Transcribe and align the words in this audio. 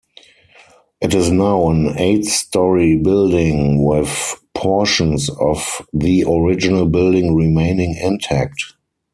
It 0.99 1.13
is 1.13 1.29
now 1.29 1.69
an 1.69 1.95
eight-storey 1.95 2.97
building 2.97 3.85
with 3.85 4.41
portions 4.55 5.29
of 5.29 5.63
the 5.93 6.23
original 6.23 6.87
building 6.87 7.35
remaining 7.35 7.95
intact. 8.01 8.63